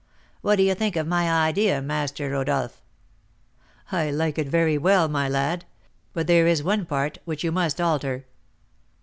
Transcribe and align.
What 0.41 0.55
do 0.55 0.63
you 0.63 0.73
think 0.73 0.95
of 0.95 1.05
my 1.05 1.29
idea, 1.47 1.79
Master 1.79 2.31
Rodolph?" 2.31 2.81
"I 3.91 4.09
like 4.09 4.39
it 4.39 4.47
very 4.47 4.75
well, 4.75 5.07
my 5.07 5.29
lad; 5.29 5.63
but 6.11 6.25
there 6.25 6.47
is 6.47 6.63
one 6.63 6.87
part 6.87 7.19
which 7.25 7.43
you 7.43 7.51
must 7.51 7.79
alter." 7.79 8.25